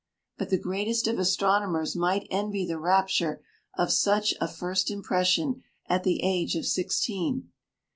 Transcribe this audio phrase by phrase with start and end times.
[0.35, 3.39] but the greatest of astronomers might envy the rapture
[3.77, 7.51] of such a first impression at the age of sixteen.